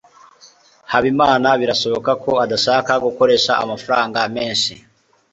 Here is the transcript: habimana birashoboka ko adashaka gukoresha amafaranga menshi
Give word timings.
habimana 0.91 1.49
birashoboka 1.61 2.11
ko 2.23 2.31
adashaka 2.43 2.91
gukoresha 3.05 3.51
amafaranga 3.63 4.19
menshi 4.35 4.73